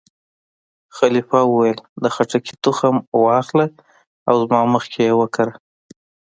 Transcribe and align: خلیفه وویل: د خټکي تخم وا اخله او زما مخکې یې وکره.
خلیفه 0.97 1.39
وویل: 1.45 1.79
د 2.03 2.05
خټکي 2.15 2.53
تخم 2.63 2.95
وا 3.21 3.31
اخله 3.41 3.65
او 4.29 4.33
زما 4.43 4.59
مخکې 4.73 4.99
یې 5.07 5.13
وکره. 5.19 5.53